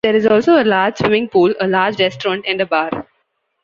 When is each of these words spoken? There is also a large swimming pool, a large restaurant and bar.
There 0.03 0.15
is 0.15 0.25
also 0.25 0.53
a 0.59 0.65
large 0.65 0.97
swimming 0.97 1.29
pool, 1.29 1.53
a 1.59 1.67
large 1.67 1.99
restaurant 1.99 2.45
and 2.47 2.67
bar. 2.67 3.05